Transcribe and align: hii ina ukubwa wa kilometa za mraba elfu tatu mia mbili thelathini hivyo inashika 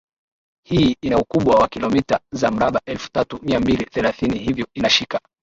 hii 0.67 0.95
ina 1.01 1.17
ukubwa 1.17 1.55
wa 1.55 1.67
kilometa 1.67 2.19
za 2.31 2.51
mraba 2.51 2.81
elfu 2.85 3.11
tatu 3.11 3.39
mia 3.41 3.59
mbili 3.59 3.85
thelathini 3.85 4.39
hivyo 4.39 4.67
inashika 4.73 5.19